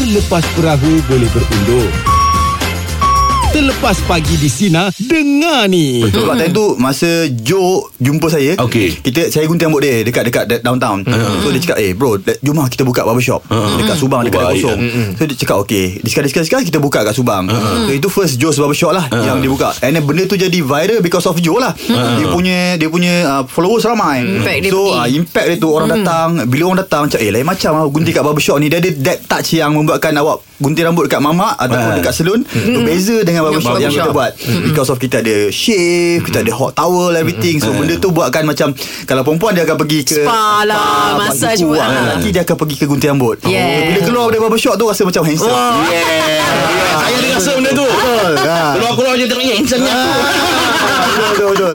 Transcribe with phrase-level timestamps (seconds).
[0.00, 2.09] Terlepas perahu boleh berundur.
[3.60, 6.00] Terlepas pagi di Sina, dengar ni.
[6.00, 9.04] Sebab time tu Masa Joe Jumpa saya Okey.
[9.04, 11.44] Kita Saya gunting rambut dia Dekat-dekat de- downtown uh-huh.
[11.44, 13.76] So dia cakap Eh bro Jom lah kita buka barbershop uh-huh.
[13.76, 14.64] Dekat Subang Dekat Baik.
[14.64, 15.08] kosong uh-huh.
[15.12, 17.84] So dia cakap okay Discuss-discuss Kita buka kat Subang uh-huh.
[17.84, 19.28] So itu first Joe's barbershop lah uh-huh.
[19.28, 22.16] Yang dia buka And then benda tu jadi viral Because of Joe lah uh-huh.
[22.16, 25.92] Dia punya Dia punya uh, followers ramai Impact dia So uh, impact dia tu Orang
[25.92, 28.88] datang Bila orang datang Macam eh lain macam lah Gunting kat barbershop ni Dia ada
[29.04, 33.48] that touch Yang membuatkan awak Gunting rambut dekat mamak Ataupun dekat salon Tu beza dengan
[33.48, 34.32] barbershop Yang kita buat.
[34.62, 37.58] Because of kita ada shave Kita ada hot towel Everything.
[37.58, 40.76] So benda tu buatkan macam Kalau perempuan dia akan pergi ke Spa lah,
[41.16, 41.80] buat massage buat.
[41.80, 43.36] Ah, Lelaki dia akan pergi ke gunting rambut.
[43.42, 43.90] Yeah.
[43.90, 45.48] Bila keluar dari barbershop tu Rasa macam handsome.
[45.50, 47.86] Saya ada rasa benda tu.
[47.88, 48.58] Betul, ha.
[48.76, 50.10] Keluar-keluar je tengok Yang handsome ni aku
[51.10, 51.68] Betul betul